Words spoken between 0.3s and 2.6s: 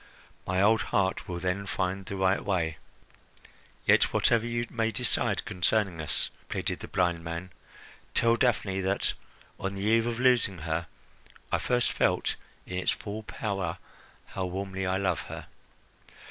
My old heart will then find the right